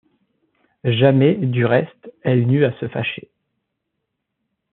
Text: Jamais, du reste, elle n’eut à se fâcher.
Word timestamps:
Jamais, 0.83 1.35
du 1.35 1.63
reste, 1.63 2.11
elle 2.23 2.47
n’eut 2.47 2.65
à 2.65 2.73
se 2.79 2.87
fâcher. 2.87 3.29